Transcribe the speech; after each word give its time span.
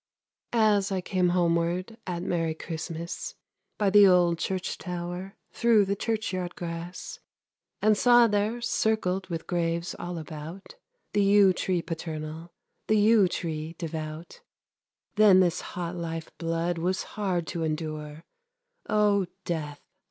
As 0.53 0.91
I 0.91 0.99
came 0.99 1.29
homeward 1.29 1.95
At 2.07 2.23
merry 2.23 2.55
Christmas, 2.55 3.35
By 3.77 3.91
the 3.91 4.07
old 4.07 4.39
church 4.39 4.79
tower, 4.79 5.35
Through 5.51 5.85
the 5.85 5.95
churchyard 5.95 6.55
grass, 6.55 7.19
And 7.83 7.95
saw 7.95 8.25
there, 8.25 8.61
circled 8.61 9.27
With 9.29 9.45
graves 9.45 9.93
all 9.99 10.17
about, 10.17 10.73
The 11.13 11.21
yew 11.23 11.53
tree 11.53 11.83
paternal, 11.83 12.51
The 12.87 12.97
yew 12.97 13.27
tree 13.27 13.75
devout, 13.77 14.41
Then 15.17 15.39
this 15.39 15.61
hot 15.61 15.95
life 15.95 16.35
blood 16.39 16.79
Was 16.79 17.03
hard 17.13 17.45
to 17.49 17.63
endure, 17.63 18.23
O 18.89 19.27
Death! 19.45 19.81